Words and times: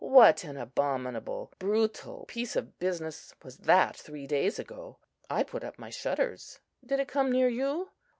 What 0.03 0.43
an 0.43 0.57
abominable, 0.57 1.51
brutal 1.59 2.25
piece 2.27 2.55
of 2.55 2.79
business 2.79 3.35
was 3.43 3.57
that 3.57 3.95
three 3.95 4.25
days 4.25 4.57
ago! 4.57 4.97
I 5.29 5.43
put 5.43 5.63
up 5.63 5.77
my 5.77 5.91
shutters. 5.91 6.59
Did 6.83 6.99
it 6.99 7.07
come 7.07 7.31
near 7.31 7.49
you? 7.49 7.89